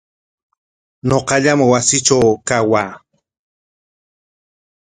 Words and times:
Ñuqallam 1.09 1.59
wasiitraw 1.71 2.27
kawaa. 2.47 2.89